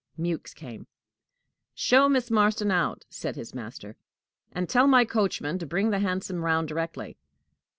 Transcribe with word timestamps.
Mewks 0.17 0.51
came. 0.55 0.87
"Show 1.75 2.09
Miss 2.09 2.31
Marston 2.31 2.71
out," 2.71 3.05
said 3.11 3.35
his 3.35 3.53
master; 3.53 3.97
"and 4.51 4.67
tell 4.67 4.87
my 4.87 5.05
coachman 5.05 5.59
to 5.59 5.67
bring 5.67 5.91
the 5.91 5.99
hansom 5.99 6.43
round 6.43 6.69
directly." 6.69 7.17